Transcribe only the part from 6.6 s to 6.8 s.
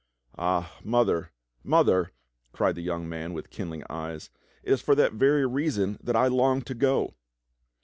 to